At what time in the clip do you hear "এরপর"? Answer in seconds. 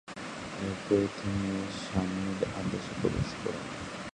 0.59-1.01